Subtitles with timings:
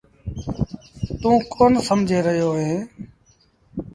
[1.21, 2.75] توٚنٚ ڪون سمجھي رهيو اهي